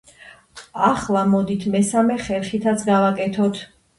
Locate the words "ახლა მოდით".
0.85-1.67